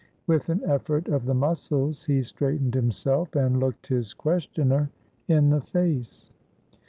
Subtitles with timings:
[0.25, 4.89] With an effort of the muscles, he straightened himself and looked his questioner
[5.27, 6.31] in the face.